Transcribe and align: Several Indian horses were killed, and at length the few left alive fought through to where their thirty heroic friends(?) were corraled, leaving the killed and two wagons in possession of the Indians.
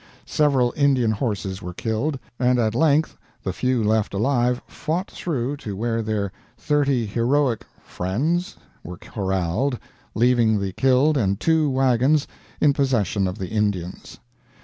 Several 0.25 0.73
Indian 0.75 1.11
horses 1.11 1.61
were 1.61 1.75
killed, 1.75 2.17
and 2.39 2.57
at 2.57 2.73
length 2.73 3.15
the 3.43 3.53
few 3.53 3.83
left 3.83 4.15
alive 4.15 4.59
fought 4.67 5.11
through 5.11 5.57
to 5.57 5.75
where 5.75 6.01
their 6.01 6.31
thirty 6.57 7.05
heroic 7.05 7.63
friends(?) 7.83 8.57
were 8.83 8.97
corraled, 8.97 9.77
leaving 10.15 10.59
the 10.59 10.73
killed 10.73 11.17
and 11.17 11.39
two 11.39 11.69
wagons 11.69 12.27
in 12.59 12.73
possession 12.73 13.27
of 13.27 13.37
the 13.37 13.49
Indians. 13.49 14.19